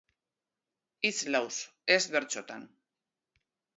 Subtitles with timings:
[1.09, 1.53] Hitz lauz,
[1.97, 2.67] ez bertsotan.